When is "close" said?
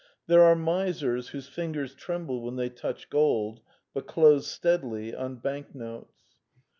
4.07-4.47